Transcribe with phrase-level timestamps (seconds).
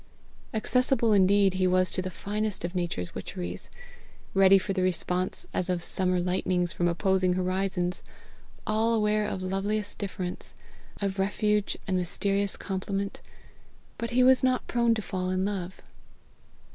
[0.51, 3.69] Accessible indeed he was to the finest of Nature's witcheries;
[4.33, 8.01] ready for the response as of summer lightnings from opposing horizons;
[8.65, 10.55] all aware of loveliest difference,
[11.03, 13.21] of refuge and mysterious complement;
[13.99, 15.81] but he was not prone to fall in love.